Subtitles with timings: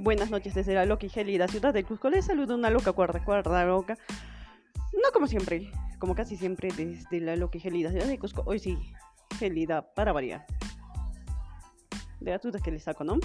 [0.00, 2.10] buenas noches desde la loca y gélida ciudad de Cusco.
[2.10, 3.98] Les saludo una loca cuerda, cuerda loca.
[4.92, 8.42] No como siempre, como casi siempre desde la loca y gélida ciudad de Cusco.
[8.46, 8.78] Hoy sí,
[9.38, 10.46] gélida para variar.
[12.20, 13.18] De las dudas que les saco, ¿no?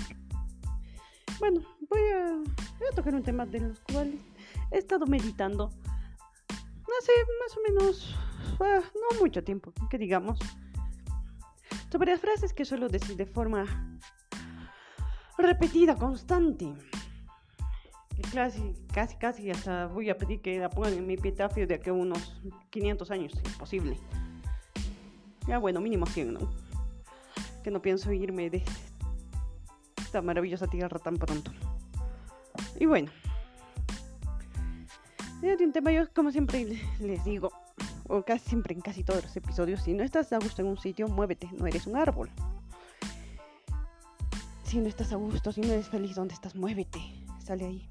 [1.40, 4.22] Bueno, voy a, voy a tocar un tema de los cuales
[4.72, 5.72] he estado meditando
[7.00, 8.16] hace más o menos,
[8.62, 10.40] ah, no mucho tiempo, que digamos,
[11.92, 13.95] sobre las frases que suelo decir de forma
[15.38, 16.74] repetida, constante.
[18.34, 21.90] Casi, casi, casi hasta voy a pedir que la pongan en mi epitafio de aquí
[21.90, 23.98] a unos 500 años, si es posible.
[25.48, 26.40] Ya bueno, mínimo 100, ¿no?
[27.64, 28.64] Que no pienso irme de
[29.98, 31.52] esta maravillosa tierra tan pronto.
[32.80, 33.12] Y bueno.
[35.42, 36.66] De un tema, yo como siempre
[37.00, 37.52] les digo,
[38.08, 40.78] o casi siempre en casi todos los episodios, si no estás a gusto en un
[40.78, 42.32] sitio, muévete, no eres un árbol
[44.66, 47.00] si no estás a gusto, si no eres feliz donde estás, muévete,
[47.40, 47.90] sale ahí.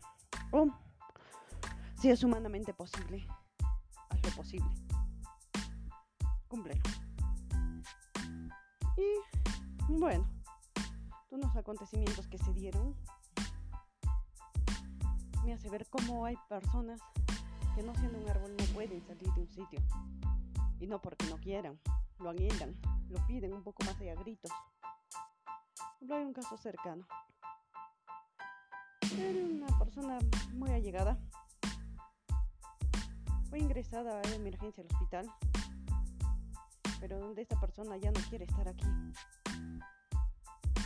[1.95, 3.27] Si es humanamente posible,
[4.11, 4.69] haz lo posible.
[6.49, 6.83] Cúmplelo.
[8.97, 10.29] Y bueno,
[11.31, 12.95] unos acontecimientos que se dieron
[15.45, 17.01] me hace ver cómo hay personas
[17.75, 19.81] que no siendo un árbol no pueden salir de un sitio.
[20.81, 21.79] Y no porque no quieran,
[22.19, 22.75] lo anhelan,
[23.09, 24.51] lo piden un poco más de gritos
[26.13, 27.07] hay un caso cercano.
[29.17, 30.19] Era una persona
[30.53, 31.19] muy allegada.
[33.49, 35.31] Fue ingresada a emergencia al hospital,
[37.01, 38.87] pero donde esta persona ya no quiere estar aquí.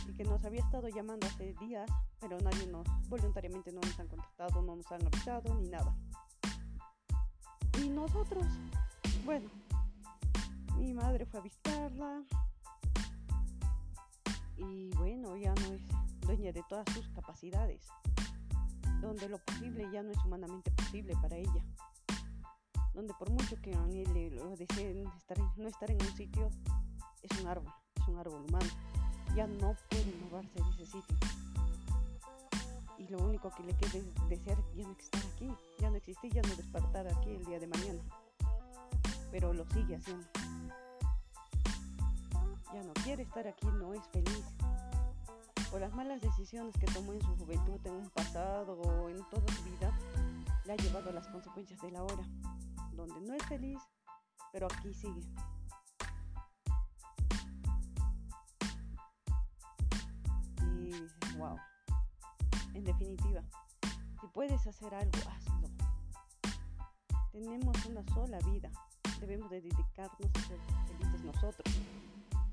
[0.07, 4.07] Y que nos había estado llamando hace días, pero nadie nos, voluntariamente no nos han
[4.07, 5.95] contactado, no nos han avisado ni nada.
[7.81, 8.45] Y nosotros,
[9.25, 9.49] bueno,
[10.77, 12.23] mi madre fue a visitarla,
[14.59, 15.81] y bueno, ya no es
[16.21, 17.81] dueña de todas sus capacidades,
[19.01, 21.63] donde lo posible ya no es humanamente posible para ella,
[22.93, 26.49] donde por mucho que anhele lo deseen estar, no estar en un sitio,
[27.21, 28.69] es un árbol, es un árbol humano,
[29.35, 31.17] ya no puede moverse de ese sitio.
[32.97, 35.49] Y lo único que le queda es desear ya no estar aquí,
[35.79, 38.01] ya no existir, ya no despertar aquí el día de mañana.
[39.31, 40.27] Pero lo sigue haciendo
[42.73, 44.45] ya no quiere estar aquí, no es feliz.
[45.71, 49.53] Por las malas decisiones que tomó en su juventud, en un pasado o en toda
[49.53, 49.97] su vida,
[50.65, 52.23] le ha llevado a las consecuencias de la hora,
[52.93, 53.79] donde no es feliz,
[54.51, 55.21] pero aquí sigue.
[60.63, 61.57] Y wow.
[62.73, 63.43] En definitiva,
[64.21, 65.69] si puedes hacer algo, hazlo.
[67.31, 68.71] Tenemos una sola vida.
[69.19, 71.75] Debemos de dedicarnos a ser felices nosotros.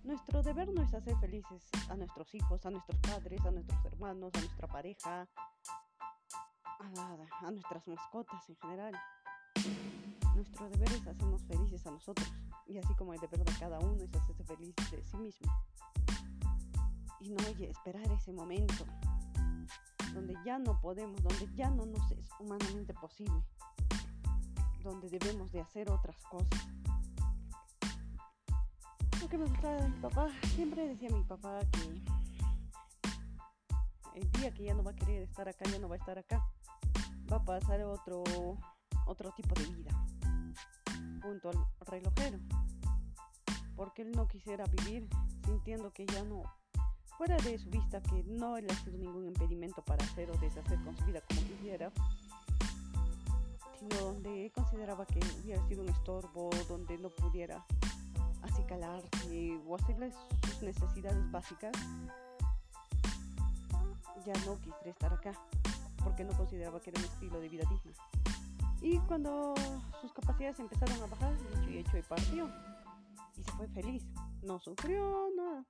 [0.07, 4.31] Nuestro deber no es hacer felices a nuestros hijos, a nuestros padres, a nuestros hermanos,
[4.35, 5.27] a nuestra pareja,
[7.43, 8.95] a, nuestras mascotas en general.
[10.37, 12.33] Nuestro deber es hacernos felices a nosotros.
[12.69, 15.53] Y así como el deber de cada uno es hacerse feliz de sí mismo.
[17.19, 18.87] Y no oye, esperar ese momento
[20.15, 23.43] donde ya no podemos, donde ya no nos es humanamente posible,
[24.85, 26.69] donde debemos de hacer otras cosas
[29.25, 32.03] que me gustaba de mi papá, siempre decía mi papá que
[34.21, 36.17] el día que ya no va a querer estar acá, ya no va a estar
[36.17, 36.47] acá,
[37.33, 38.23] va a pasar otro,
[39.07, 39.91] otro tipo de vida,
[41.23, 41.57] junto al
[41.87, 42.39] relojero,
[43.75, 45.09] porque él no quisiera vivir
[45.45, 46.43] sintiendo que ya no,
[47.17, 50.79] fuera de su vista, que no le ha sido ningún impedimento para hacer o deshacer
[50.85, 51.91] con su vida como quisiera,
[53.81, 57.67] sino donde consideraba que hubiera sido un estorbo, donde no pudiera
[58.47, 60.13] acicalarse o hacerle
[60.43, 61.73] sus necesidades básicas,
[64.25, 65.33] ya no quisiera estar acá,
[66.03, 67.93] porque no consideraba que era un estilo de vida digno.
[68.81, 69.55] Y cuando
[70.01, 72.51] sus capacidades empezaron a bajar, dicho y hecho, y partió.
[73.37, 74.05] Y se fue feliz.
[74.43, 75.65] No sufrió nada.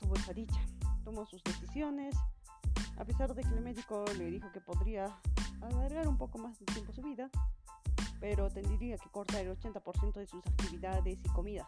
[0.00, 0.60] Tuvo esa dicha.
[1.04, 2.16] Tomó sus decisiones.
[2.98, 5.06] A pesar de que el médico le dijo que podría
[5.60, 7.30] alargar un poco más de tiempo su vida,
[8.22, 11.66] pero tendría que cortar el 80% de sus actividades y comidas,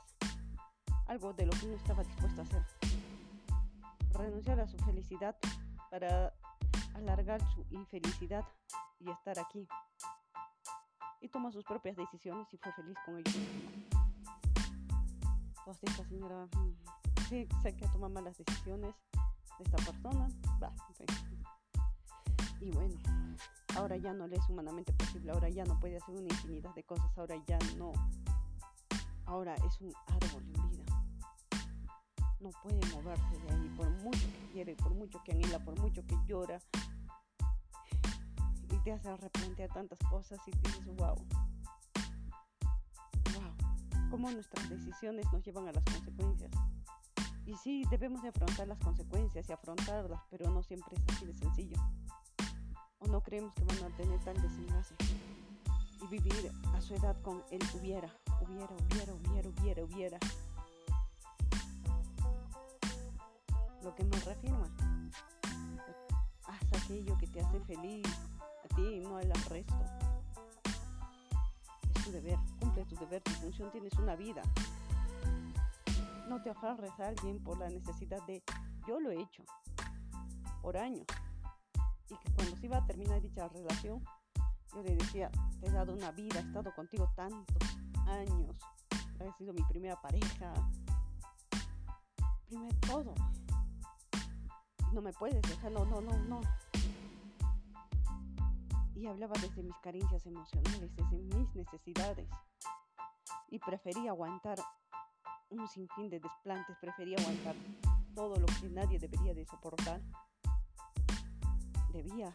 [1.09, 2.62] algo de lo que no estaba dispuesto a hacer.
[4.12, 5.37] Renunciar a su felicidad
[5.91, 6.33] para
[6.95, 8.45] alargar su infelicidad
[9.01, 9.67] y estar aquí.
[11.21, 13.41] Y tomó sus propias decisiones y fue feliz con ello.
[15.59, 18.95] Entonces esta señora mm, sí sé que toma malas decisiones
[19.59, 20.29] de esta persona.
[22.61, 22.95] y bueno,
[23.76, 26.85] ahora ya no le es humanamente posible, ahora ya no puede hacer una infinidad de
[26.85, 27.93] cosas, ahora ya no,
[29.26, 30.85] ahora es un árbol en vida.
[32.41, 36.05] no puede moverse de ahí por mucho que quiere, por mucho que anhela, por mucho
[36.06, 36.61] que llora.
[38.71, 41.17] Y te hace replantear tantas cosas y dices, wow.
[43.35, 44.11] Wow.
[44.11, 46.50] Cómo nuestras decisiones nos llevan a las consecuencias.
[47.47, 51.35] Y sí, debemos de afrontar las consecuencias y afrontarlas, pero no siempre es así de
[51.35, 51.77] sencillo.
[53.11, 54.95] No creemos que van a tener tal desenlace.
[56.03, 58.09] Y vivir a su edad con el hubiera,
[58.43, 60.19] hubiera, hubiera, hubiera, hubiera, hubiera.
[63.83, 64.69] Lo que nos reafirma.
[66.47, 68.06] Haz aquello que te hace feliz
[68.65, 69.75] a ti, no al resto.
[71.95, 74.43] Es tu deber, cumple tu deber, tu función, tienes una vida.
[76.29, 78.43] No te aferres a alguien por la necesidad de
[78.87, 79.45] yo lo he hecho
[80.62, 81.06] por años.
[82.09, 84.05] Y que cuando se iba a terminar dicha relación,
[84.75, 85.31] yo le decía,
[85.61, 87.56] te he dado una vida, he estado contigo tantos
[88.06, 88.56] años,
[89.21, 90.53] has sido mi primera pareja,
[92.47, 93.15] primer todo.
[94.93, 96.41] no me puedes dejar, no, no, no, no.
[98.95, 102.29] Y hablaba desde mis carencias emocionales, desde mis necesidades.
[103.49, 104.59] Y prefería aguantar
[105.51, 107.56] un sinfín de desplantes, prefería aguantar
[108.15, 110.01] todo lo que nadie debería de soportar.
[111.94, 112.35] Debía.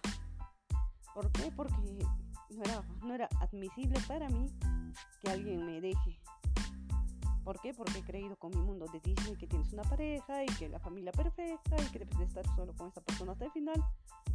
[1.13, 1.51] ¿Por qué?
[1.51, 1.75] Porque
[2.49, 4.49] no era, no era admisible para mí
[5.21, 6.17] que alguien me deje.
[7.43, 7.73] ¿Por qué?
[7.73, 10.79] Porque he creído con mi mundo de Disney que tienes una pareja y que la
[10.79, 13.83] familia perfecta y que debes de estar solo con esta persona hasta el final.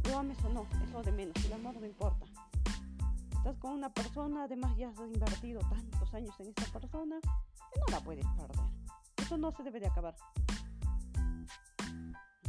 [0.03, 1.35] Lo ames o no, es lo de menos.
[1.43, 2.27] El amor no importa.
[3.35, 7.19] Estás con una persona, además ya has invertido tantos años en esta persona
[7.73, 8.59] que no la puedes perder.
[9.17, 10.15] Eso no se debe de acabar.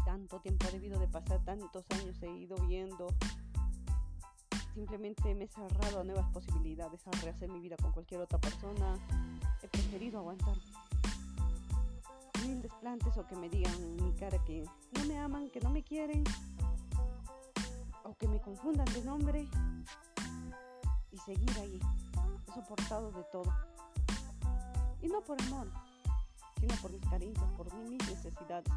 [0.06, 3.08] Tanto tiempo ha debido de pasar, tantos años he ido viendo.
[4.72, 8.94] Simplemente me he cerrado a nuevas posibilidades, a rehacer mi vida con cualquier otra persona.
[9.64, 10.54] He preferido aguantar
[12.46, 15.70] mil desplantes o que me digan en mi cara que no me aman, que no
[15.70, 16.22] me quieren,
[18.04, 19.48] o que me confundan de nombre
[21.10, 21.80] y seguir ahí.
[22.54, 23.52] Soportado de todo.
[25.02, 25.68] Y no por amor,
[26.60, 28.72] sino por mis carencias, por mis necesidades,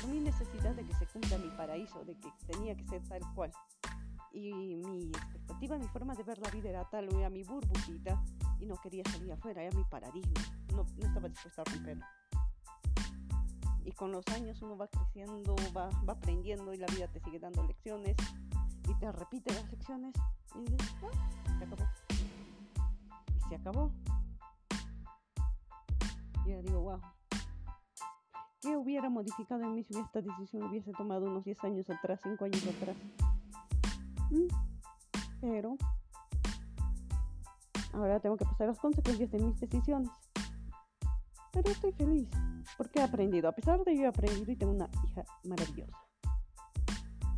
[0.00, 3.22] por mi necesidad de que se cumpla mi paraíso, de que tenía que ser tal
[3.34, 3.50] cual.
[4.32, 8.22] Y mi expectativa, mi forma de ver la vida era tal, era mi burbujita
[8.60, 10.40] y no quería salir afuera, era mi paradigma,
[10.74, 12.04] no, estaba dispuesta a romperlo.
[13.84, 17.66] Y con los años uno va creciendo, va, aprendiendo y la vida te sigue dando
[17.66, 18.16] lecciones
[18.86, 20.14] y te repite las lecciones
[20.54, 20.94] y dices,
[21.58, 21.88] se acabó.
[23.34, 23.92] Y se acabó.
[26.44, 27.00] Y yo digo, wow.
[28.60, 32.44] ¿Qué hubiera modificado en mí si esta decisión hubiese tomado unos 10 años atrás, 5
[32.44, 32.96] años atrás?
[34.30, 34.48] Mm,
[35.40, 35.76] pero
[37.92, 40.10] ahora tengo que pasar las consecuencias de mis decisiones.
[41.52, 42.28] Pero estoy feliz
[42.76, 43.48] porque he aprendido.
[43.48, 45.96] A pesar de que he aprendido y tengo una hija maravillosa.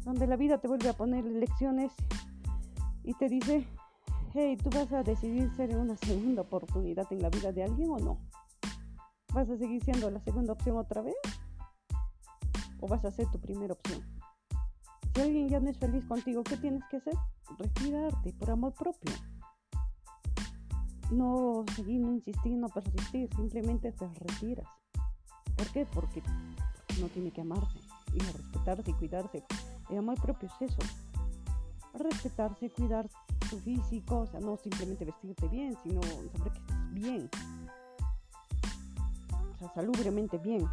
[0.04, 1.92] Donde la vida te vuelve a poner lecciones
[3.04, 3.66] y te dice,
[4.32, 7.98] hey, ¿tú vas a decidir ser una segunda oportunidad en la vida de alguien o
[7.98, 8.29] no?
[9.32, 11.14] ¿Vas a seguir siendo la segunda opción otra vez?
[12.80, 14.02] ¿O vas a ser tu primera opción?
[15.14, 17.14] Si alguien ya no es feliz contigo, ¿qué tienes que hacer?
[17.56, 19.14] Retirarte por amor propio.
[21.12, 24.66] No seguir, no insistir, no persistir, simplemente te retiras.
[25.56, 25.86] ¿Por qué?
[25.86, 26.22] Porque,
[27.00, 27.78] no tiene que amarse
[28.12, 29.44] y respetarse y cuidarse.
[29.90, 30.82] El amor propio es eso,
[31.94, 33.08] respetarse, cuidar
[33.48, 37.30] tu físico, o sea, no simplemente vestirte bien, sino saber que estás bien,
[39.60, 40.66] sea, salubremente bien,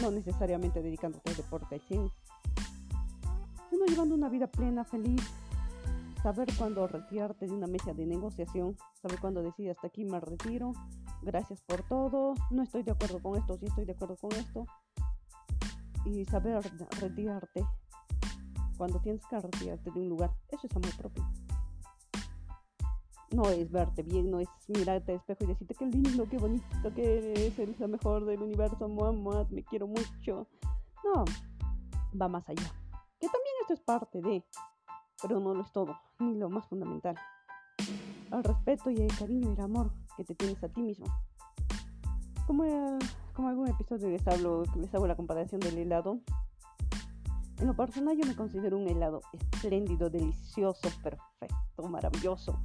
[0.00, 2.10] no necesariamente dedicándote al deporte al 100,
[3.70, 5.22] sino llevando una vida plena, feliz,
[6.22, 10.72] saber cuándo retirarte de una mesa de negociación, saber cuándo decir hasta aquí me retiro,
[11.22, 14.66] gracias por todo, no estoy de acuerdo con esto, sí estoy de acuerdo con esto,
[16.04, 16.60] y saber
[17.00, 17.64] retirarte
[18.76, 20.32] cuando tienes que retirarte de un lugar.
[20.50, 21.41] Eso es amor propio.
[23.34, 26.94] No es verte bien, no es mirarte al espejo y decirte qué lindo, qué bonito,
[26.94, 30.46] que eres, eres lo mejor del universo, mamá, me quiero mucho.
[31.04, 31.24] No,
[32.20, 32.70] va más allá.
[33.18, 34.44] Que también esto es parte de,
[35.20, 37.16] pero no lo es todo, ni lo más fundamental.
[38.30, 41.06] Al respeto y el cariño y el amor que te tienes a ti mismo.
[42.46, 42.64] Como,
[43.32, 46.20] como algún episodio les hablo, les hago la comparación del helado,
[47.62, 52.58] en lo personal yo me considero un helado espléndido, delicioso, perfecto, maravilloso,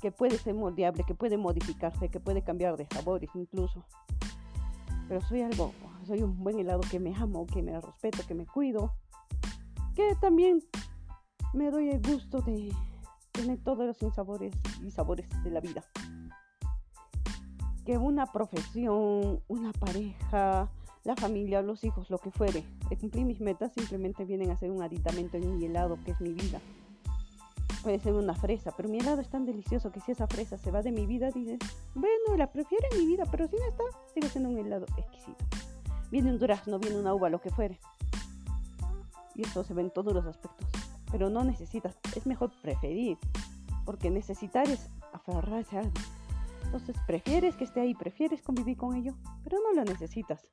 [0.00, 3.84] que puede ser moldeable, que puede modificarse, que puede cambiar de sabores incluso.
[5.08, 5.72] Pero soy algo,
[6.06, 8.94] soy un buen helado que me amo, que me respeto, que me cuido,
[9.94, 10.62] que también
[11.54, 12.72] me doy el gusto de
[13.32, 15.84] tener todos los sinsabores y sabores de la vida.
[17.84, 20.70] Que una profesión, una pareja,
[21.04, 22.64] la familia, los hijos, lo que fuere.
[23.00, 26.34] Cumplir mis metas simplemente vienen a ser un aditamento en mi helado, que es mi
[26.34, 26.60] vida.
[27.82, 30.70] Puede ser una fresa, pero mi helado es tan delicioso que si esa fresa se
[30.70, 31.58] va de mi vida, dices,
[31.94, 35.44] bueno, la prefiero en mi vida, pero si no está, sigue siendo un helado exquisito.
[36.10, 37.78] Viene un durazno, viene una uva, lo que fuere.
[39.34, 40.66] Y eso se ve en todos los aspectos.
[41.12, 43.16] Pero no necesitas, es mejor preferir,
[43.84, 45.92] porque necesitar es aferrarse a algo.
[46.64, 50.46] Entonces prefieres que esté ahí, prefieres convivir con ello, pero no lo necesitas.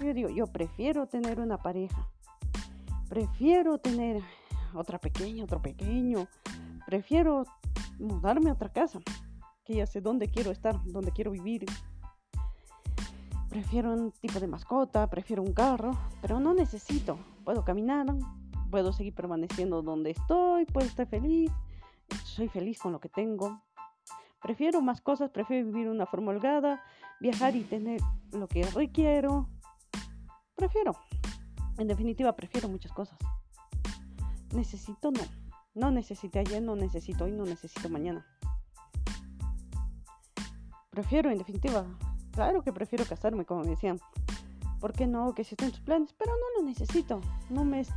[0.00, 2.08] Yo digo, yo prefiero tener una pareja.
[3.08, 4.22] Prefiero tener
[4.74, 6.26] otra pequeña, otro pequeño.
[6.86, 7.44] Prefiero
[7.98, 9.00] mudarme a otra casa,
[9.64, 11.64] que ya sé dónde quiero estar, dónde quiero vivir.
[13.48, 17.18] Prefiero un tipo de mascota, prefiero un carro, pero no necesito.
[17.44, 18.06] Puedo caminar,
[18.70, 21.50] puedo seguir permaneciendo donde estoy, puedo estar feliz.
[22.24, 23.62] Soy feliz con lo que tengo.
[24.42, 26.82] Prefiero más cosas, prefiero vivir una forma holgada,
[27.20, 28.00] viajar y tener
[28.32, 29.48] lo que requiero,
[30.54, 30.92] Prefiero.
[31.78, 33.18] En definitiva, prefiero muchas cosas.
[34.54, 35.20] Necesito, no.
[35.74, 38.24] No necesité ayer, no necesito hoy, no necesito mañana.
[40.90, 41.84] Prefiero, en definitiva,
[42.30, 43.98] claro que prefiero casarme, como decían.
[44.80, 45.34] ¿Por qué no?
[45.34, 47.22] Que si en tus planes, pero no lo necesito.
[47.48, 47.88] No me es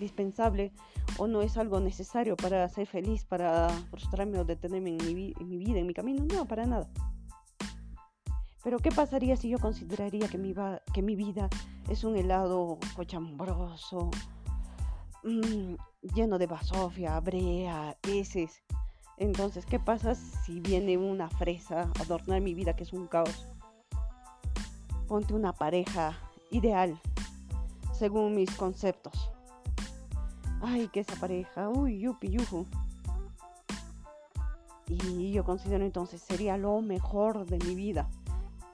[0.00, 0.72] dispensable
[1.16, 5.78] o no es algo necesario para ser feliz, para frustrarme o detenerme en mi, vida,
[5.78, 6.24] en mi camino.
[6.34, 6.90] No, para nada.
[8.64, 10.52] Pero ¿qué pasaría si yo consideraría que mi,
[10.92, 11.48] que mi vida
[11.88, 14.10] es un helado cochambroso,
[15.22, 18.62] mmm, lleno de basofia, brea, heces?
[19.16, 23.48] Entonces, ¿qué pasa si viene una fresa a adornar mi vida que es un caos?
[25.06, 26.18] Ponte una pareja
[26.50, 27.00] ideal,
[27.92, 29.30] según mis conceptos.
[30.60, 32.66] Ay, que esa pareja, uy, yupi, yuju.
[34.88, 38.08] Y yo considero entonces sería lo mejor de mi vida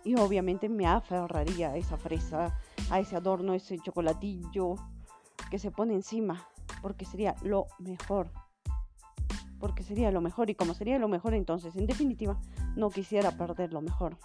[0.05, 2.57] y obviamente me aferraría a esa fresa,
[2.91, 4.77] a ese adorno, ese chocolatillo
[5.51, 6.49] que se pone encima,
[6.83, 8.31] porque sería lo mejor.
[9.59, 12.39] Porque sería lo mejor y como sería lo mejor entonces, en definitiva,
[12.77, 14.17] no quisiera perder lo mejor.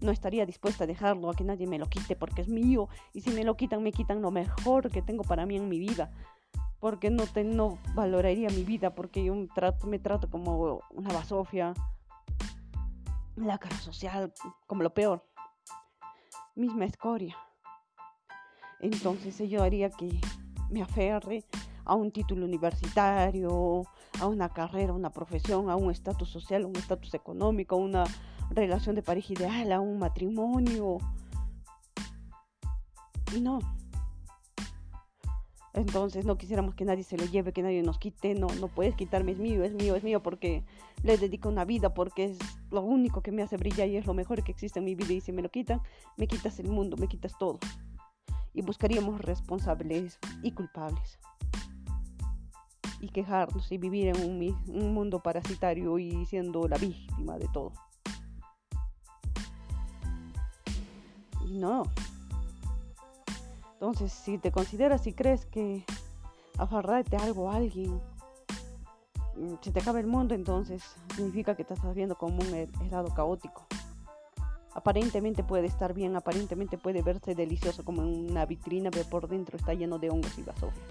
[0.00, 3.20] No estaría dispuesta a dejarlo, a que nadie me lo quite porque es mío y
[3.20, 6.10] si me lo quitan, me quitan lo mejor que tengo para mí en mi vida.
[6.80, 11.74] Porque no, te, no valoraría mi vida, porque yo trato, me trato como una basofia,
[13.36, 14.32] la cara social
[14.66, 15.24] como lo peor,
[16.56, 17.36] misma escoria.
[18.80, 20.20] Entonces ello haría que
[20.72, 21.44] me aferre
[21.84, 23.84] a un título universitario,
[24.20, 28.04] a una carrera, una profesión, a un estatus social, un estatus económico, a una
[28.50, 30.98] relación de pareja ideal, a un matrimonio.
[33.34, 33.60] Y no,
[35.74, 38.94] entonces no quisiéramos que nadie se lo lleve, que nadie nos quite, no, no puedes
[38.94, 40.64] quitarme, es mío, es mío, es mío, porque
[41.02, 42.38] le dedico una vida, porque es
[42.70, 45.14] lo único que me hace brillar y es lo mejor que existe en mi vida
[45.14, 45.80] y si me lo quitan,
[46.18, 47.58] me quitas el mundo, me quitas todo.
[48.54, 51.18] Y buscaríamos responsables y culpables.
[53.00, 57.72] Y quejarnos y vivir en un, un mundo parasitario y siendo la víctima de todo.
[61.46, 61.84] Y no,
[63.82, 65.84] entonces, si te consideras y crees que
[66.56, 68.00] aferrarte a algo, a alguien,
[69.34, 70.84] mm, se te acaba el mundo, entonces
[71.16, 73.66] significa que te estás viendo como un helado caótico.
[74.74, 79.56] Aparentemente puede estar bien, aparentemente puede verse delicioso como en una vitrina, pero por dentro
[79.56, 80.82] está lleno de hongos y basofia.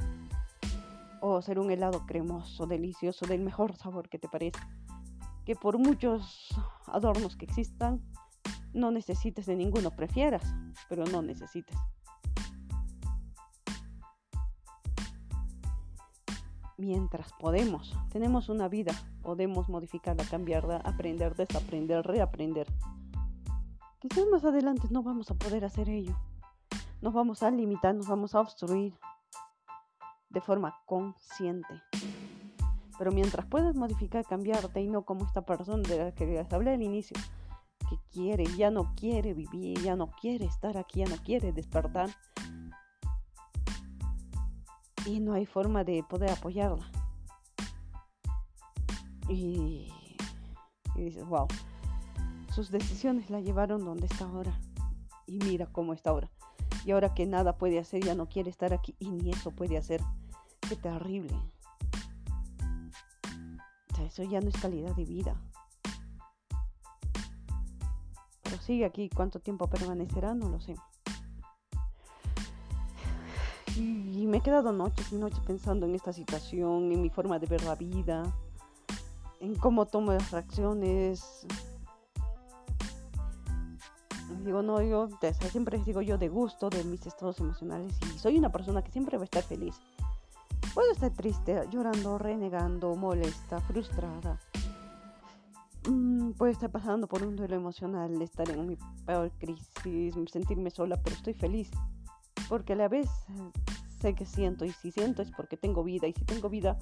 [1.20, 4.68] O ser un helado cremoso, delicioso, del mejor sabor que te parezca.
[5.46, 6.50] Que por muchos
[6.86, 8.02] adornos que existan,
[8.74, 10.44] no necesites de ninguno, prefieras,
[10.88, 11.78] pero no necesites.
[16.82, 17.96] mientras podemos.
[18.10, 22.68] Tenemos una vida, podemos modificarla, cambiarla, aprender, desaprender, reaprender.
[24.02, 26.18] Quizás más adelante no vamos a poder hacer ello.
[27.02, 28.98] Nos vamos a limitar, nos vamos a obstruir
[30.30, 31.84] de forma consciente.
[32.98, 36.74] Pero mientras puedas modificar, cambiarte y no como esta persona de la que les hablé
[36.74, 37.16] al inicio,
[37.90, 42.10] que quiere, ya no quiere vivir, ya no quiere estar aquí, ya no quiere despertar,
[45.06, 46.90] y no hay forma de poder apoyarla.
[49.30, 49.92] Y,
[50.96, 51.48] dices, wow,
[52.52, 54.60] sus decisiones la llevaron donde está ahora.
[55.26, 56.30] Y mira cómo está ahora.
[56.86, 59.78] Y ahora que nada puede hacer, ya no quiere estar aquí y ni eso puede
[59.78, 60.02] hacer.
[60.68, 61.34] Qué terrible.
[63.92, 65.42] O sea, eso ya no es calidad de vida.
[68.44, 70.34] Pero sigue aquí, ¿cuánto tiempo permanecerá?
[70.34, 70.76] No lo sé.
[73.78, 77.48] Y, me he quedado noches y noches pensando en esta situación, en mi forma de
[77.48, 78.24] ver la vida,
[79.40, 81.46] en cómo tomo las reacciones,
[84.44, 85.08] Digo, no, yo
[85.52, 89.18] siempre digo yo de gusto de mis estados emocionales y soy una persona que siempre
[89.18, 89.76] va a estar feliz.
[90.74, 94.40] Puedo estar triste, llorando, renegando, molesta, frustrada.
[95.88, 101.00] Mm, puedo estar pasando por un duelo emocional, estar en mi peor crisis, sentirme sola,
[101.04, 101.70] pero estoy feliz.
[102.50, 103.10] Porque a la vez
[104.00, 106.80] sé que siento y si siento es porque tengo vida y si tengo vida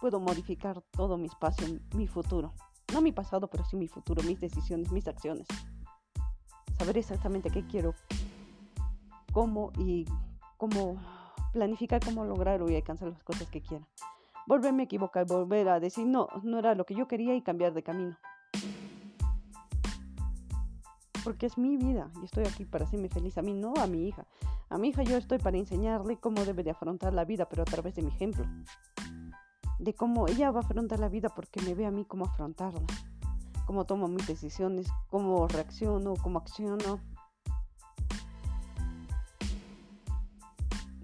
[0.00, 2.52] puedo modificar todo mi espacio, mi futuro.
[2.92, 5.46] No mi pasado, pero sí mi futuro, mis decisiones, mis acciones.
[6.80, 7.94] Saber exactamente qué quiero,
[9.34, 10.06] cómo y
[10.56, 10.96] cómo
[11.52, 13.86] planificar cómo lograr o alcanzar las cosas que quiera.
[14.46, 17.74] Volverme a equivocar, volver a decir no, no era lo que yo quería y cambiar
[17.74, 18.16] de camino.
[21.22, 24.08] Porque es mi vida y estoy aquí para hacerme feliz a mí, no a mi
[24.08, 24.24] hija.
[24.70, 27.66] A mi hija yo estoy para enseñarle cómo debe de afrontar la vida, pero a
[27.66, 28.46] través de mi ejemplo.
[29.78, 32.86] De cómo ella va a afrontar la vida porque me ve a mí cómo afrontarla.
[33.70, 36.98] Cómo tomo mis decisiones, cómo reacciono, cómo acciono.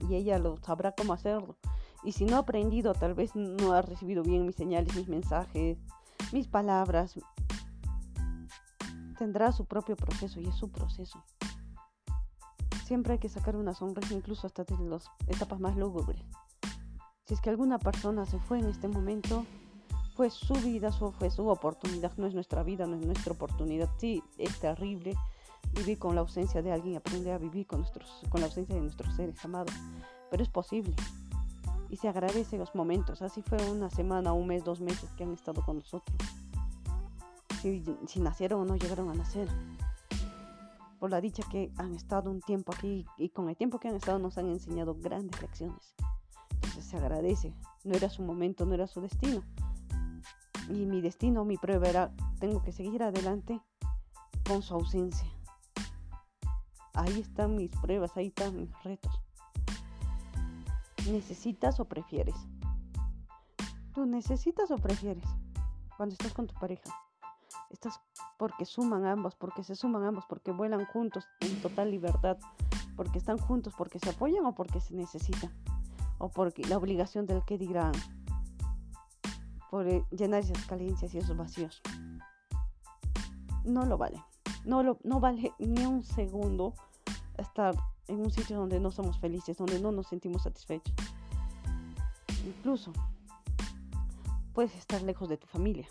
[0.00, 1.56] y ella lo sabrá cómo hacerlo.
[2.02, 5.78] Y si no ha aprendido, tal vez no ha recibido bien mis señales, mis mensajes,
[6.32, 7.14] mis palabras,
[9.16, 11.22] tendrá su propio proceso y es su proceso.
[12.84, 16.20] Siempre hay que sacar una sonrisa incluso hasta de las etapas más lúgubres.
[17.26, 19.46] Si es que alguna persona se fue en este momento,
[20.16, 23.90] fue su vida, fue su oportunidad, no es nuestra vida, no es nuestra oportunidad.
[23.98, 25.14] Sí, es terrible
[25.72, 29.44] vivir con la ausencia de alguien, aprender a vivir con, la ausencia de nuestros seres
[29.44, 29.74] amados,
[30.30, 30.94] pero es posible.
[31.90, 35.34] Y se agradece los momentos, así fue una semana, un mes, dos meses que han
[35.34, 36.16] estado con nosotros.
[37.60, 39.48] Si nacieron o no llegaron a nacer.
[40.98, 43.96] Por la dicha que han estado un tiempo aquí y con el tiempo que han
[43.96, 45.94] estado nos han enseñado grandes lecciones.
[46.54, 47.52] Entonces se agradece.
[47.84, 49.42] No era su momento, no era su destino.
[50.68, 53.60] Y mi destino, mi prueba era, tengo que seguir adelante
[54.46, 55.28] con su ausencia.
[56.94, 59.12] Ahí están mis pruebas, ahí están mis retos.
[61.10, 62.36] ¿Necesitas o prefieres?
[63.94, 65.24] ¿Tú necesitas o prefieres
[65.96, 66.90] cuando estás con tu pareja?
[67.70, 68.00] Estás
[68.38, 72.38] porque suman ambos, porque se suman ambos, porque vuelan juntos en total libertad,
[72.96, 75.52] porque están juntos, porque se apoyan o porque se necesitan,
[76.18, 77.92] o porque la obligación del que dirán,
[79.76, 81.82] por eh, llenar esas carencias y esos vacíos.
[83.62, 84.24] No lo vale.
[84.64, 86.72] No, lo, no vale ni un segundo
[87.36, 87.74] estar
[88.08, 90.94] en un sitio donde no somos felices, donde no nos sentimos satisfechos.
[92.46, 92.90] Incluso
[94.54, 95.86] puedes estar lejos de tu familia.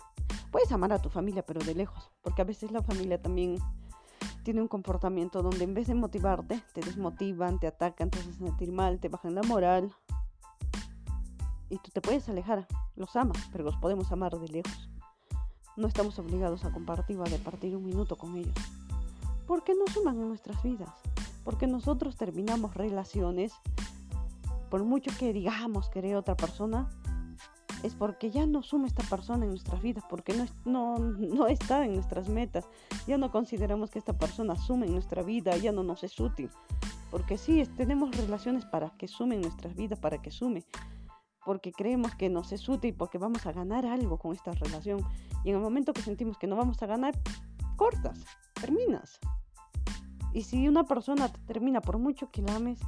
[0.50, 3.56] Puedes amar a tu familia, pero de lejos, porque a veces la familia también
[4.42, 8.72] tiene un comportamiento donde en vez de motivarte, te desmotivan, te atacan, te hacen sentir
[8.72, 9.94] mal, te bajan la moral.
[11.70, 14.90] Y tú te puedes alejar, los amas, pero los podemos amar de lejos.
[15.76, 18.54] No estamos obligados a compartir o a departir un minuto con ellos.
[19.46, 20.90] ¿Por qué no suman en nuestras vidas?
[21.44, 23.52] Porque nosotros terminamos relaciones,
[24.70, 26.88] por mucho que digamos querer otra persona,
[27.82, 31.84] es porque ya no suma esta persona en nuestras vidas, porque no, no, no está
[31.84, 32.66] en nuestras metas,
[33.06, 36.50] ya no consideramos que esta persona sume en nuestra vida, ya no nos es útil.
[37.10, 40.64] Porque sí, tenemos relaciones para que sume en nuestras vidas, para que sume,
[41.46, 45.00] porque creemos que nos es útil, porque vamos a ganar algo con esta relación.
[45.44, 47.16] Y en el momento que sentimos que no vamos a ganar,
[47.76, 48.18] cortas,
[48.60, 49.20] terminas.
[50.32, 52.80] Y si una persona te termina, por mucho que la ames,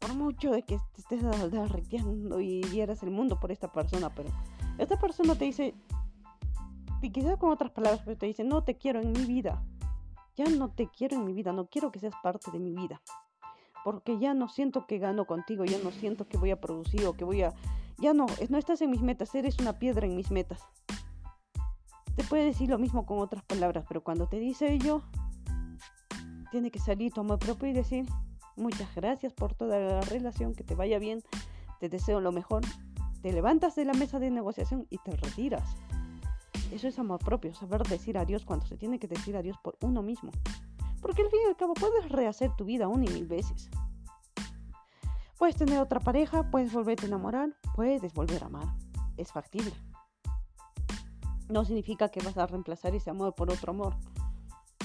[0.00, 4.30] por mucho de que estés derritiendo y hieras el mundo por esta persona, pero
[4.76, 5.72] esta persona te dice,
[7.00, 9.62] y quizás con otras palabras, pero te dice, no te quiero en mi vida.
[10.34, 13.00] Ya no te quiero en mi vida, no quiero que seas parte de mi vida.
[13.84, 17.14] Porque ya no siento que gano contigo, ya no siento que voy a producir o
[17.14, 17.54] que voy a...
[17.98, 20.62] Ya no, no estás en mis metas, eres una piedra en mis metas.
[22.16, 25.02] Te puede decir lo mismo con otras palabras, pero cuando te dice ello,
[26.50, 28.06] tiene que salir tu amor propio y decir
[28.56, 31.22] muchas gracias por toda la relación, que te vaya bien,
[31.78, 32.62] te deseo lo mejor.
[33.22, 35.76] Te levantas de la mesa de negociación y te retiras.
[36.72, 40.02] Eso es amor propio, saber decir adiós cuando se tiene que decir adiós por uno
[40.02, 40.30] mismo.
[41.00, 43.70] Porque al fin y al cabo puedes rehacer tu vida una y mil veces.
[45.38, 48.68] Puedes tener otra pareja, puedes volverte a enamorar, puedes volver a amar.
[49.16, 49.72] Es factible.
[51.48, 53.94] No significa que vas a reemplazar ese amor por otro amor.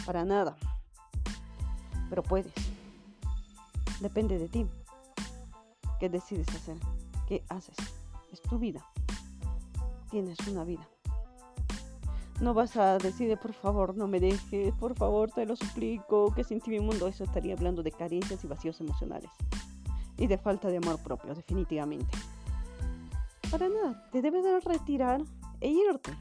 [0.06, 0.56] Para nada
[2.10, 2.54] pero puedes.
[4.00, 4.68] Depende de ti.
[6.00, 6.78] ¿Qué decides hacer?
[7.28, 7.76] ¿Qué haces?
[8.32, 8.86] Es tu vida.
[10.10, 10.88] Tienes una vida.
[12.42, 16.44] No vas a decir, por favor, no me dejes, por favor, te lo suplico, que
[16.44, 19.30] sin ti mi mundo, eso estaría hablando de carencias y vacíos emocionales.
[20.18, 22.18] Y de falta de amor propio, definitivamente.
[23.50, 25.22] Para nada, te debes de retirar
[25.62, 26.12] e irte.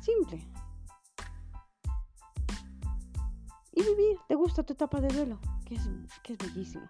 [0.00, 0.42] Simple.
[3.78, 4.18] y vivir.
[4.26, 5.38] ¿Te gusta tu etapa de duelo?
[5.64, 5.88] Que es,
[6.22, 6.88] que es bellísimo.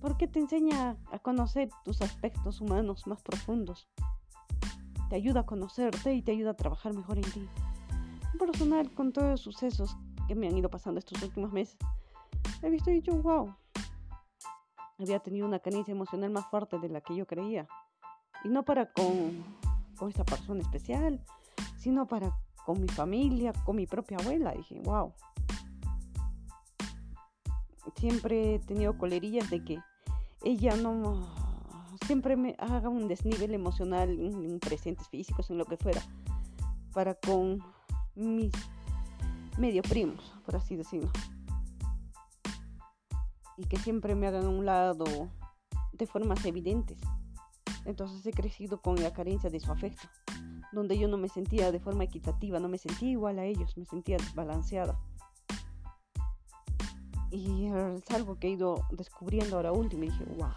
[0.00, 3.88] Porque te enseña a conocer tus aspectos humanos más profundos.
[5.08, 7.48] Te ayuda a conocerte y te ayuda a trabajar mejor en ti.
[8.38, 9.96] Personal, con todos los sucesos
[10.28, 11.76] que me han ido pasando estos últimos meses,
[12.62, 13.54] he visto y dicho, wow,
[14.98, 17.66] había tenido una carencia emocional más fuerte de la que yo creía.
[18.44, 19.44] Y no para con,
[19.96, 21.24] con esa persona especial,
[21.76, 22.32] sino para
[22.64, 24.52] con mi familia, con mi propia abuela.
[24.52, 25.12] Dije, wow.
[27.96, 29.78] Siempre he tenido colerillas de que
[30.44, 31.47] ella no
[32.08, 36.02] siempre me haga un desnivel emocional en presentes físicos, en lo que fuera,
[36.92, 37.62] para con
[38.16, 38.52] mis
[39.58, 41.10] medio primos, por así decirlo
[43.58, 45.04] y que siempre me hagan a un lado
[45.92, 47.00] de formas evidentes.
[47.84, 50.08] Entonces he crecido con la carencia de su afecto,
[50.72, 53.84] donde yo no me sentía de forma equitativa, no me sentía igual a ellos, me
[53.84, 54.98] sentía desbalanceada.
[57.30, 60.52] Y es algo que he ido descubriendo ahora último y dije, wow,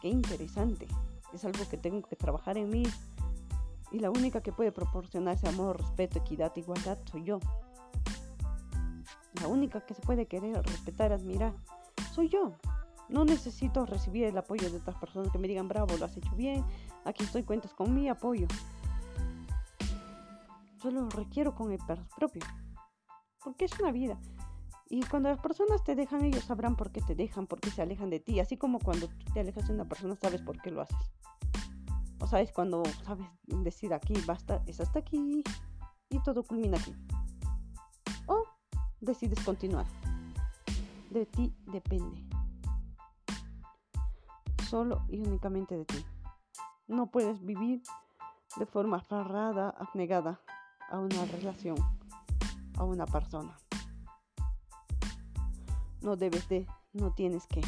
[0.00, 0.88] qué interesante.
[1.32, 2.82] Es algo que tengo que trabajar en mí.
[3.92, 7.40] Y la única que puede proporcionar ese amor, respeto, equidad, igualdad soy yo.
[9.40, 11.54] La única que se puede querer, respetar, admirar,
[12.12, 12.52] soy yo.
[13.08, 16.34] No necesito recibir el apoyo de otras personas que me digan, bravo, lo has hecho
[16.36, 16.64] bien,
[17.04, 18.46] aquí estoy, cuentas con mi apoyo.
[20.80, 21.78] Solo lo requiero con el
[22.16, 22.42] propio.
[23.42, 24.18] Porque es una vida.
[24.90, 27.80] Y cuando las personas te dejan, ellos sabrán por qué te dejan, por qué se
[27.80, 28.40] alejan de ti.
[28.40, 31.12] Así como cuando te alejas de una persona, sabes por qué lo haces.
[32.18, 35.42] O sabes cuando sabes decir aquí, basta, es hasta aquí
[36.10, 36.94] y todo culmina aquí
[39.00, 39.86] decides continuar.
[41.10, 42.22] De ti depende.
[44.68, 46.04] Solo y únicamente de ti.
[46.86, 47.82] No puedes vivir
[48.56, 50.40] de forma aferrada, abnegada
[50.90, 51.76] a una relación,
[52.76, 53.56] a una persona.
[56.02, 57.60] No debes de, no tienes que.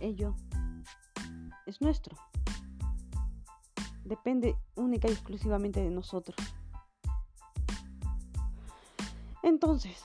[0.00, 0.34] Ello
[1.66, 2.16] es nuestro.
[4.04, 6.36] Depende única y exclusivamente de nosotros.
[9.42, 10.04] Entonces,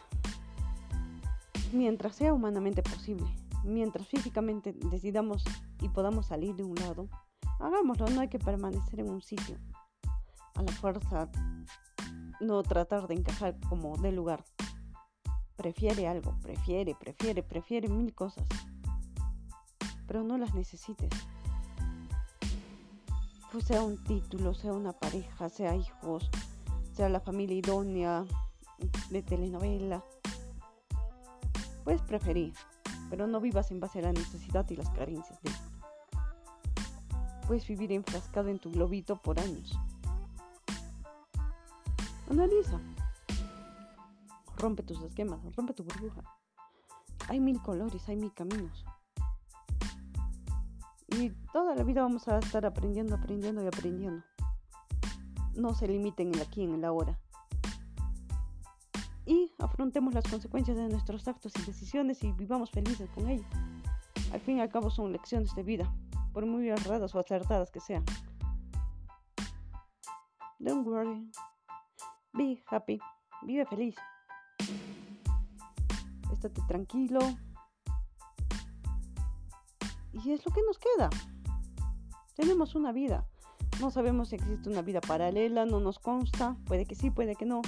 [1.73, 3.27] mientras sea humanamente posible,
[3.63, 5.43] mientras físicamente decidamos
[5.81, 7.07] y podamos salir de un lado,
[7.59, 9.57] hagámoslo, no hay que permanecer en un sitio.
[10.55, 11.29] A la fuerza,
[12.39, 14.43] no tratar de encajar como de lugar.
[15.57, 18.45] Prefiere algo, prefiere, prefiere, prefiere mil cosas,
[20.07, 21.09] pero no las necesites.
[23.51, 26.29] Pues sea un título, sea una pareja, sea hijos,
[26.93, 28.23] sea la familia idónea,
[29.09, 30.03] de telenovela.
[31.83, 32.53] Puedes preferir,
[33.09, 35.51] pero no vivas en base a la necesidad y las carencias de.
[37.47, 39.77] Puedes vivir enfrascado en tu globito por años.
[42.29, 42.79] Analiza.
[44.57, 46.23] Rompe tus esquemas, rompe tu burbuja.
[47.29, 48.85] Hay mil colores, hay mil caminos.
[51.07, 54.23] Y toda la vida vamos a estar aprendiendo, aprendiendo y aprendiendo.
[55.55, 57.17] No se limiten en el aquí, en el ahora
[59.27, 63.43] y afrontemos las consecuencias de nuestros actos y decisiones y vivamos felices con ello.
[64.31, 65.93] Al fin y al cabo son lecciones de vida,
[66.33, 68.05] por muy erradas o acertadas que sean.
[70.59, 71.29] Don't worry.
[72.33, 72.99] Be happy.
[73.43, 73.95] Vive feliz.
[76.31, 77.19] Estate tranquilo.
[80.13, 81.09] Y es lo que nos queda.
[82.35, 83.25] Tenemos una vida.
[83.79, 86.55] No sabemos si existe una vida paralela, no nos consta.
[86.65, 87.61] Puede que sí, puede que no.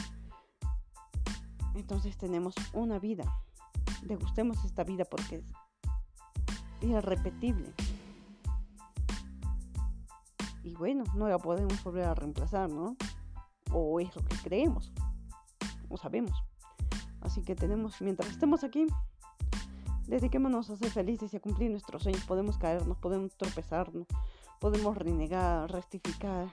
[1.76, 3.24] Entonces tenemos una vida.
[4.04, 5.44] Degustemos esta vida porque es
[6.82, 7.74] irrepetible.
[10.64, 12.96] Y bueno, no la podemos volver a reemplazar, ¿no?
[13.72, 14.92] O es lo que creemos.
[15.90, 16.49] O sabemos.
[17.30, 18.88] Así que tenemos, mientras estemos aquí,
[20.08, 22.24] dediquémonos a ser felices y a cumplir nuestros sueños.
[22.24, 24.08] Podemos caernos, podemos tropezarnos,
[24.60, 26.48] podemos renegar, rectificar,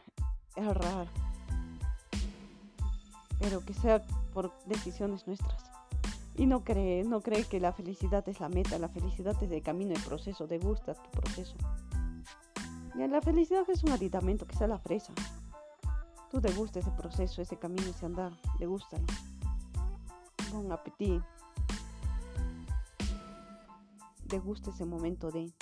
[0.55, 1.09] errar.
[3.41, 5.65] Pero que sea por decisiones nuestras.
[6.35, 9.63] Y no cree, no cree que la felicidad es la meta, la felicidad es el
[9.63, 11.57] camino, el proceso, te gusta tu proceso.
[12.97, 15.15] La felicidad es un aditamento, que sea la fresa.
[16.31, 18.99] Tú te gusta ese proceso, ese camino, ese andar, te gusta.
[20.53, 21.25] Bon apetito.
[24.29, 25.53] Te gusta ese momento de...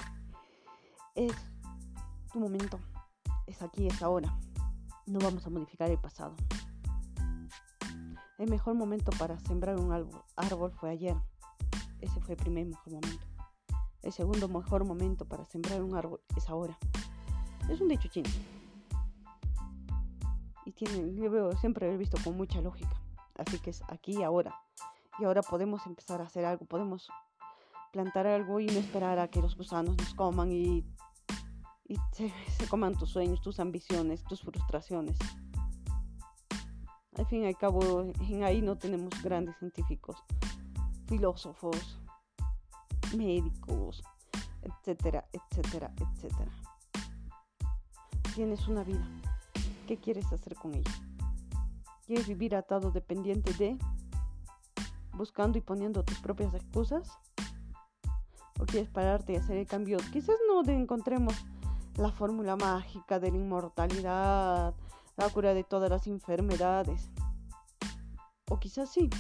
[1.14, 1.33] Es
[2.33, 2.79] tu momento,
[3.47, 4.37] es aquí, es ahora.
[5.07, 6.35] No vamos a modificar el pasado.
[8.38, 9.92] El mejor momento para sembrar un
[10.37, 11.16] árbol fue ayer.
[12.01, 13.27] Ese fue el primer mejor momento.
[14.03, 16.77] El segundo mejor momento para sembrar un árbol es ahora.
[17.70, 18.29] Es un dicho chino.
[20.66, 23.01] Y tiene, yo veo, siempre lo he visto con mucha lógica.
[23.37, 24.63] Así que es aquí y ahora.
[25.18, 27.09] Y ahora podemos empezar a hacer algo, podemos
[27.92, 30.85] plantar algo y no esperar a que los gusanos nos coman y,
[31.87, 32.33] y se,
[32.68, 35.16] coman tus sueños, tus ambiciones, tus frustraciones.
[37.16, 40.16] Al fin y al cabo, en ahí no tenemos grandes científicos,
[41.07, 42.00] filósofos,
[43.16, 44.03] médicos,
[44.62, 46.50] etcétera, etcétera, etcétera.
[48.35, 49.07] Tienes una vida.
[49.87, 50.90] ¿Qué quieres hacer con ella?
[52.07, 53.79] ¿Quieres vivir atado dependiente de,
[55.16, 57.09] buscando y poniendo tus propias excusas?
[58.61, 59.98] ¿O quieres pararte y hacer el cambio?
[60.12, 61.35] Quizás no encontremos
[61.96, 64.74] la fórmula mágica de la inmortalidad,
[65.16, 67.11] la cura de todas las enfermedades.
[68.48, 69.11] O quizás sí.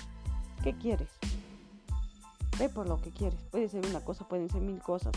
[0.62, 1.10] ¿Qué quieres?
[2.58, 3.42] Ve por lo que quieres.
[3.50, 5.12] Puede ser una cosa, pueden ser mil cosas.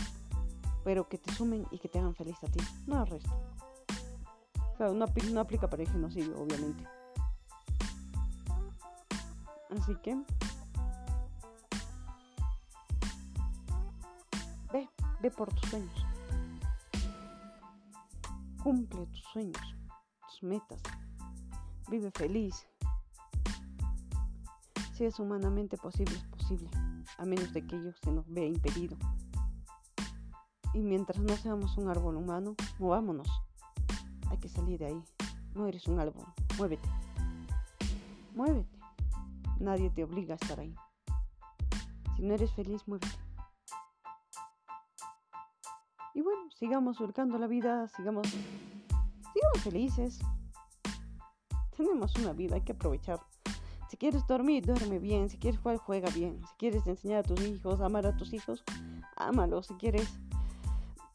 [0.84, 3.30] Pero que te sumen y que te hagan feliz a ti, no al resto.
[4.76, 6.84] Claro, no, no aplica para el genocidio, obviamente.
[9.70, 10.16] Así que...
[15.20, 16.06] Ve, por tus sueños.
[18.62, 19.76] Cumple tus sueños,
[20.26, 20.80] tus metas.
[21.90, 22.66] Vive feliz.
[24.94, 26.68] Si es humanamente posible, es posible,
[27.18, 28.96] a menos de que ello se nos vea impedido.
[30.74, 33.28] Y mientras no seamos un árbol humano, movámonos.
[34.30, 35.02] Hay que salir de ahí.
[35.54, 36.26] No eres un árbol.
[36.56, 36.88] Muévete.
[38.34, 38.78] Muévete.
[39.58, 40.74] Nadie te obliga a estar ahí.
[42.16, 43.27] Si no eres feliz, muévete.
[46.14, 50.18] Y bueno, sigamos surcando la vida, sigamos, sigamos felices.
[51.76, 53.20] Tenemos una vida, hay que aprovechar.
[53.88, 55.30] Si quieres dormir, duerme bien.
[55.30, 56.40] Si quieres jugar, juega bien.
[56.46, 58.64] Si quieres enseñar a tus hijos, amar a tus hijos,
[59.16, 59.66] ámalos.
[59.66, 60.18] Si quieres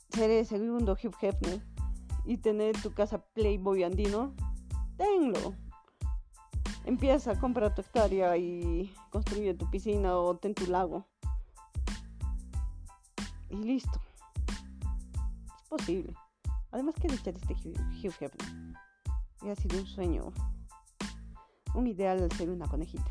[0.09, 1.61] ser el segundo Hugh Hefner,
[2.25, 4.33] y tener tu casa Playboy andino,
[4.97, 5.55] tenlo.
[6.85, 11.05] Empieza, compra tu hectárea y construye tu piscina o ten tu lago.
[13.49, 13.99] Y listo.
[15.73, 16.13] Posible.
[16.69, 18.31] Además, que dicha de este Hugh Hefner.
[19.41, 20.31] Y ha sido un sueño,
[21.73, 23.09] un ideal ser una conejita.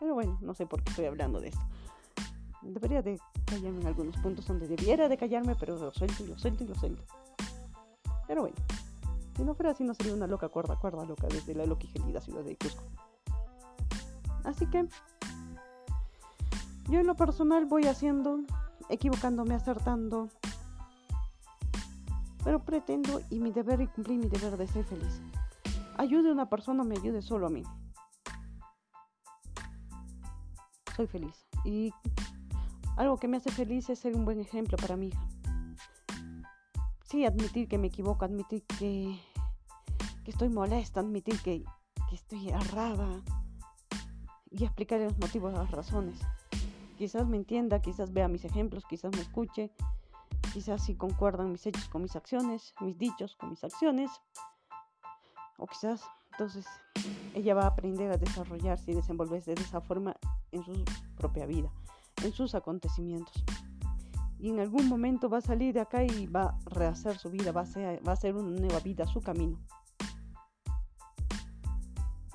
[0.00, 1.60] Pero bueno, no sé por qué estoy hablando de esto.
[2.62, 6.38] Debería de callarme en algunos puntos donde debiera de callarme, pero lo suelto y lo
[6.38, 7.02] suelto y lo suelto.
[8.26, 8.56] Pero bueno,
[9.36, 11.66] si no fuera así no sería una loca cuerda, cuerda loca desde la
[12.08, 12.82] y ciudad de Cusco.
[14.44, 14.88] Así que
[16.88, 18.40] yo en lo personal voy haciendo,
[18.88, 20.30] equivocándome, acertando,
[22.44, 25.20] pero pretendo y mi deber y cumplir mi deber de ser feliz.
[25.96, 27.62] Ayude a una persona, me ayude solo a mí.
[30.96, 31.46] Soy feliz.
[31.64, 31.92] Y
[32.96, 35.28] algo que me hace feliz es ser un buen ejemplo para mi hija
[37.08, 39.18] sí, admitir que me equivoco, admitir que,
[40.26, 41.64] estoy molesta, admitir que,
[42.12, 43.22] estoy errada
[44.50, 46.18] y explicar los motivos, las razones.
[46.96, 49.70] Quizás me entienda, quizás vea mis ejemplos, quizás me escuche,
[50.52, 54.10] quizás si concuerdan mis hechos con mis acciones, mis dichos con mis acciones,
[55.58, 56.66] o quizás entonces
[57.34, 60.16] ella va a aprender a desarrollarse y desenvolverse de esa forma
[60.52, 60.84] en su
[61.16, 61.70] propia vida,
[62.22, 63.44] en sus acontecimientos
[64.38, 67.50] y en algún momento va a salir de acá y va a rehacer su vida,
[67.50, 69.58] va a ser, va a ser una nueva vida, su camino.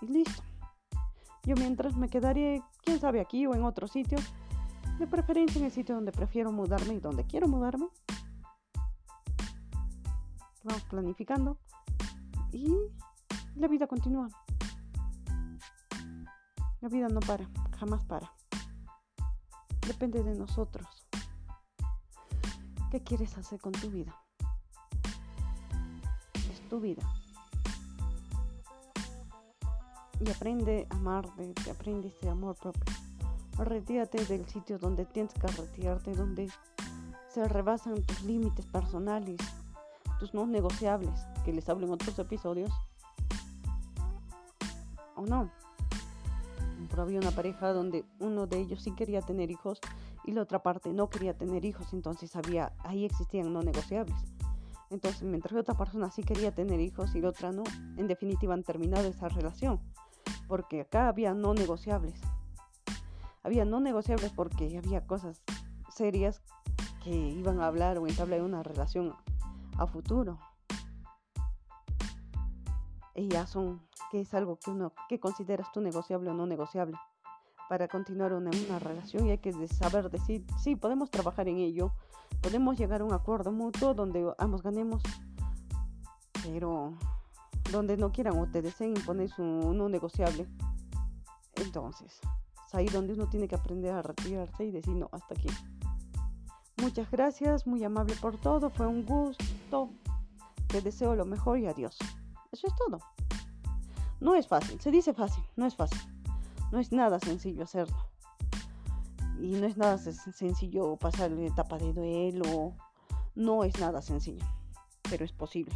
[0.02, 0.44] Y listo.
[1.44, 4.18] Yo mientras me quedaré, quién sabe, aquí o en otro sitio,
[5.00, 7.88] de preferencia en el sitio donde prefiero mudarme y donde quiero mudarme.
[10.64, 11.58] Vamos planificando
[12.52, 12.74] y
[13.56, 14.30] la vida continúa.
[16.82, 18.32] La vida no para, jamás para.
[19.88, 20.88] Depende de nosotros.
[22.92, 24.16] ¿Qué quieres hacer con tu vida?
[26.52, 27.02] Es tu vida.
[30.20, 33.03] Y aprende a amarte, aprende ese amor propio.
[33.58, 36.50] Retírate del sitio donde tienes que retirarte, donde
[37.30, 39.38] se rebasan tus límites personales,
[40.20, 42.72] tus no negociables, que les hablo en otros episodios.
[45.16, 45.52] ¿O no?
[46.89, 49.80] Pero había una pareja donde uno de ellos sí quería tener hijos
[50.26, 54.16] y la otra parte no quería tener hijos, entonces había, ahí existían no negociables.
[54.89, 57.63] Entonces, mientras otra persona sí quería tener hijos y la otra no,
[57.98, 59.80] en definitiva han terminado esa relación,
[60.48, 62.20] porque acá había no negociables.
[63.44, 65.44] Había no negociables porque había cosas
[65.90, 66.42] serias
[67.04, 69.14] que iban a hablar o entablar una relación
[69.78, 70.40] a futuro.
[73.16, 76.98] Ya son, que es algo que uno, que consideras tú negociable o no negociable
[77.70, 81.92] para continuar una, una relación y hay que saber decir, sí, podemos trabajar en ello,
[82.42, 85.02] podemos llegar a un acuerdo mutuo donde ambos ganemos,
[86.44, 86.94] pero
[87.72, 90.48] donde no quieran o te deseen imponer su no negociable,
[91.56, 92.20] Entonces,
[92.74, 95.50] ahí donde uno tiene que aprender a retirarse y decir, no, hasta aquí.
[96.78, 99.90] Muchas gracias, muy amable por todo, fue un gusto.
[100.68, 101.98] Te deseo lo mejor y adiós.
[102.52, 103.00] Eso es todo.
[104.20, 106.00] No es fácil, se dice fácil, no es fácil.
[106.72, 107.98] No es nada sencillo hacerlo.
[109.40, 112.74] Y no es nada sencillo pasar la etapa de duelo.
[113.36, 114.46] No es nada sencillo,
[115.10, 115.76] pero es posible.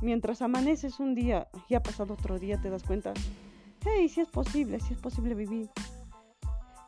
[0.00, 3.12] Mientras amaneces un día y ha pasado otro día, te das cuenta,
[3.84, 5.70] hey, si es posible, si es posible vivir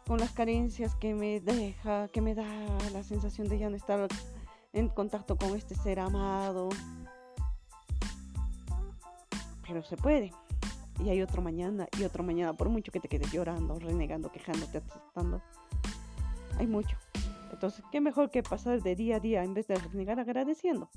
[0.06, 2.44] con las carencias que me deja, que me da
[2.92, 4.06] la sensación de ya no estar
[4.72, 6.68] en contacto con este ser amado.
[9.66, 10.32] Pero se puede.
[11.02, 14.78] Y hay otro mañana y otro mañana, por mucho que te quedes llorando, renegando, quejándote,
[14.78, 15.42] aceptando.
[16.58, 16.96] Hay mucho.
[17.50, 20.90] Entonces, ¿qué mejor que pasar de día a día en vez de renegar agradeciendo?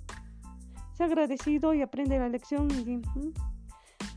[0.94, 2.84] Se agradecido y aprende la lección y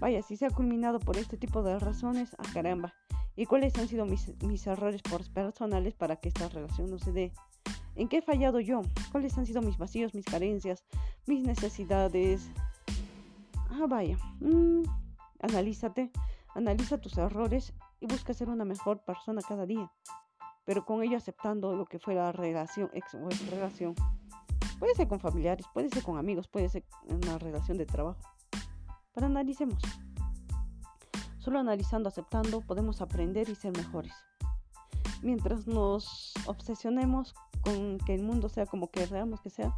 [0.00, 2.94] vaya, si se ha culminado por este tipo de razones, a ah, caramba,
[3.36, 7.32] y cuáles han sido mis, mis errores personales para que esta relación no se dé.
[7.94, 8.80] ¿En qué he fallado yo?
[9.12, 10.84] ¿Cuáles han sido mis vacíos, mis carencias,
[11.26, 12.50] mis necesidades?
[13.70, 14.16] Ah, vaya.
[14.40, 14.84] Mm,
[15.40, 16.10] analízate,
[16.54, 19.92] analiza tus errores y busca ser una mejor persona cada día.
[20.64, 23.94] Pero con ello aceptando lo que fue la relación, ex o ex relación.
[24.78, 28.20] Puede ser con familiares, puede ser con amigos, puede ser una relación de trabajo.
[29.14, 29.82] Pero analicemos.
[31.38, 34.12] Solo analizando, aceptando, podemos aprender y ser mejores.
[35.22, 39.74] Mientras nos obsesionemos con que el mundo sea como queramos que sea,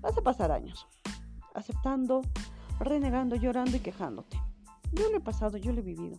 [0.00, 0.86] vas a pasar años.
[1.54, 2.22] Aceptando,
[2.80, 4.40] renegando, llorando y quejándote.
[4.92, 6.18] Yo lo he pasado, yo lo he vivido.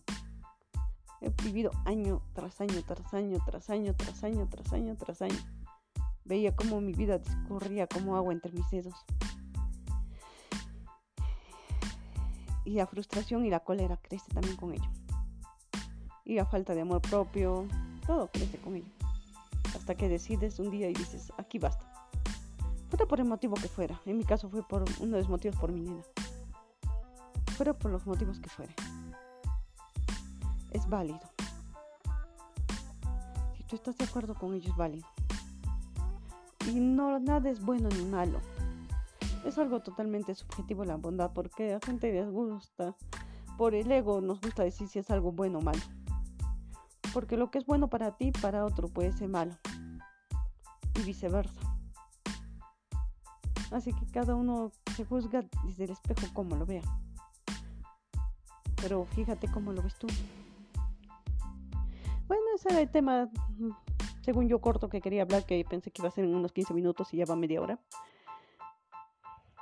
[1.21, 5.39] He vivido año tras año, tras año, tras año, tras año, tras año, tras año.
[6.23, 8.93] Veía cómo mi vida discurría como agua entre mis dedos.
[12.69, 14.89] Y la frustración y la cólera crece también con ello.
[16.23, 17.67] Y la falta de amor propio,
[18.05, 18.91] todo crece con ello.
[19.75, 21.83] Hasta que decides un día y dices, aquí basta.
[22.89, 23.99] Fuera por el motivo que fuera.
[24.05, 26.03] En mi caso fue por uno de los motivos por mi nena.
[27.57, 28.73] Fuera por los motivos que fuera.
[30.69, 31.21] Es válido.
[33.57, 35.07] Si tú estás de acuerdo con ello, es válido.
[36.67, 38.39] Y no, nada es bueno ni malo
[39.45, 42.95] es algo totalmente subjetivo la bondad porque a gente les gusta,
[43.57, 45.81] por el ego nos gusta decir si es algo bueno o malo.
[47.13, 49.55] Porque lo que es bueno para ti, para otro puede ser malo.
[50.95, 51.59] Y viceversa.
[53.71, 56.83] Así que cada uno se juzga desde el espejo como lo vea.
[58.81, 60.07] Pero fíjate cómo lo ves tú.
[62.27, 63.71] Bueno, ese era el tema, mm,
[64.21, 66.73] según yo corto, que quería hablar, que pensé que iba a ser en unos 15
[66.73, 67.79] minutos y ya va media hora.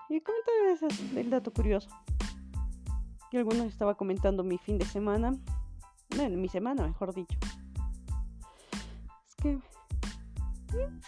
[0.09, 1.89] Y comentar el dato curioso.
[3.29, 5.33] Que algunos estaba comentando mi fin de semana.
[6.15, 7.37] Bueno, mi semana, mejor dicho.
[9.27, 10.99] Es que mm,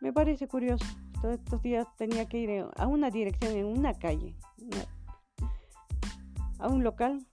[0.00, 0.84] me parece curioso.
[1.20, 4.34] Todos estos días tenía que ir a una dirección en una calle,
[6.58, 7.26] a un local,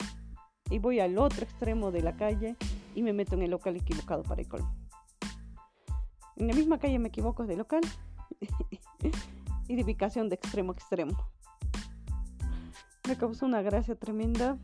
[0.69, 2.55] y voy al otro extremo de la calle
[2.95, 4.73] y me meto en el local equivocado para el colmo.
[6.37, 7.81] En la misma calle me equivoco de local
[9.71, 11.17] y de extremo a extremo.
[13.07, 14.57] Me causó una gracia tremenda.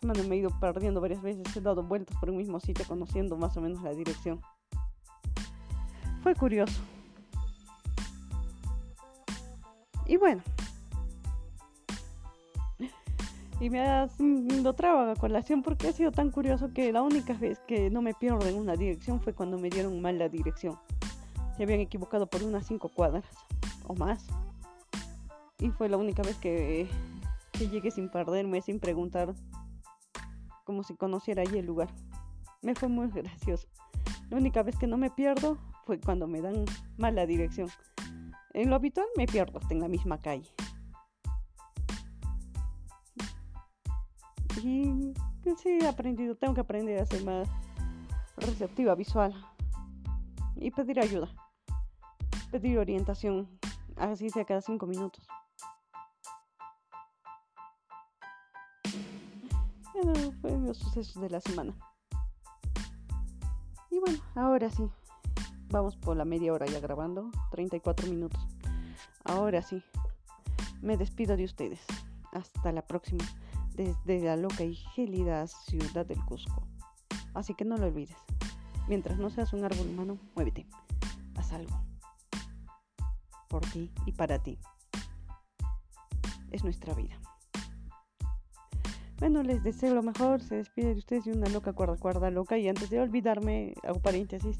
[0.00, 3.36] Semana me he ido perdiendo varias veces, he dado vueltas por el mismo sitio conociendo
[3.36, 4.40] más o menos la dirección.
[6.22, 6.80] Fue curioso.
[10.06, 10.42] Y bueno.
[13.60, 17.60] Y me ha sido traba colación porque ha sido tan curioso que la única vez
[17.68, 20.78] que no me pierdo en una dirección fue cuando me dieron mal la dirección
[21.60, 23.22] se habían equivocado por unas cinco cuadras
[23.86, 24.26] o más.
[25.58, 26.88] Y fue la única vez que,
[27.58, 29.34] llegué sin perderme, sin preguntar,
[30.64, 31.90] como si conociera allí el lugar.
[32.62, 33.68] Me fue muy gracioso.
[34.30, 36.64] La única vez que no me pierdo fue cuando me dan
[36.96, 37.68] mala dirección.
[38.54, 40.48] En lo habitual me pierdo hasta en la misma calle.
[44.64, 45.12] Y
[45.62, 47.50] sí, he aprendido, tengo que aprender a ser más
[48.38, 49.34] receptiva visual
[50.56, 51.30] y pedir ayuda
[52.50, 53.48] pedir orientación,
[53.96, 55.26] así sea cada cinco minutos.
[59.94, 61.74] Eso fue los sucesos de la semana.
[63.90, 64.88] Y bueno, ahora sí,
[65.68, 68.40] vamos por la media hora ya grabando, 34 minutos.
[69.24, 69.82] Ahora sí,
[70.80, 71.80] me despido de ustedes.
[72.32, 73.24] Hasta la próxima,
[73.74, 76.62] desde la loca y gélida ciudad del Cusco.
[77.34, 78.16] Así que no lo olvides.
[78.88, 80.66] Mientras no seas un árbol humano, muévete.
[81.36, 81.89] Haz algo
[83.50, 84.58] por ti y para ti.
[86.50, 87.20] Es nuestra vida.
[89.18, 90.40] Bueno, les deseo lo mejor.
[90.40, 92.56] Se despide de ustedes de una loca cuerda, cuerda loca.
[92.56, 94.56] Y antes de olvidarme, hago paréntesis.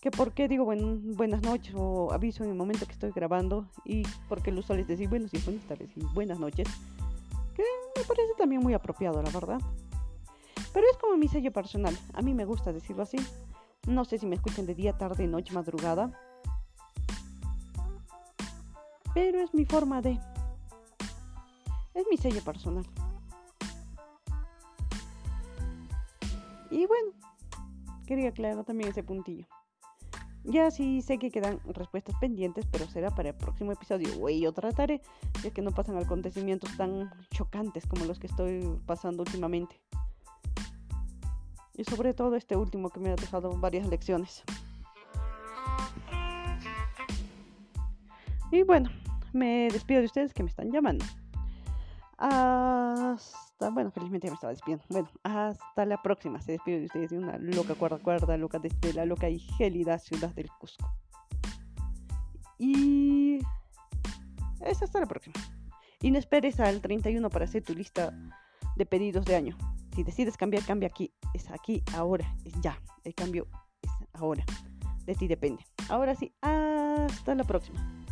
[0.00, 3.70] Que por qué digo buenas noches o aviso en el momento que estoy grabando.
[3.84, 6.68] Y porque lo usual es decir buenos y buenas tardes y buenas noches.
[7.54, 7.62] Que
[7.96, 9.60] me parece también muy apropiado, la verdad.
[10.74, 11.96] Pero es como mi sello personal.
[12.12, 13.18] A mí me gusta decirlo así.
[13.86, 16.12] No sé si me escuchan de día, tarde, noche, madrugada.
[19.16, 20.20] Pero es mi forma de...
[21.94, 22.86] Es mi sello personal.
[26.70, 27.12] Y bueno,
[28.06, 29.46] quería aclarar también ese puntillo.
[30.44, 34.14] Ya sí sé que quedan respuestas pendientes, pero será para el próximo episodio.
[34.18, 35.00] Güey, yo trataré,
[35.42, 39.80] ya que no pasan acontecimientos tan chocantes como los que estoy pasando últimamente.
[41.72, 44.42] Y sobre todo este último que me ha dejado varias lecciones.
[48.52, 48.90] Y bueno,
[49.32, 51.04] me despido de ustedes que me están llamando.
[52.18, 54.84] Hasta, bueno, felizmente ya me estaba despidiendo.
[54.88, 56.40] Bueno, hasta la próxima.
[56.40, 59.98] Se despide de ustedes de una loca cuerda cuerda, loca desde la loca y gélida
[59.98, 60.90] ciudad del Cusco.
[62.58, 63.40] Y
[64.60, 65.34] es hasta la próxima.
[66.00, 68.12] Y no esperes al 31 para hacer tu lista
[68.76, 69.56] de pedidos de año.
[69.94, 71.12] Si decides cambiar, cambia aquí.
[71.34, 72.80] Es aquí, ahora, es ya.
[73.04, 73.46] El cambio
[73.82, 74.44] es ahora.
[75.04, 75.64] De ti depende.
[75.88, 78.05] Ahora sí, hasta la próxima.